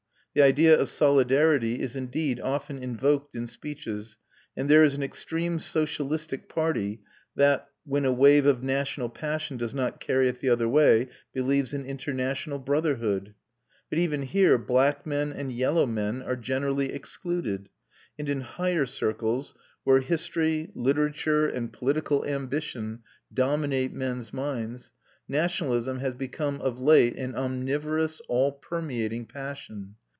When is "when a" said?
7.83-8.13